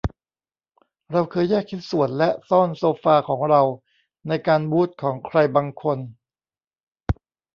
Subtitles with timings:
[1.11, 3.61] เราเคยแยกชิ้นส่วนและซ่อนโซฟาของเรา
[4.27, 5.97] ในการบูทของใครบางคน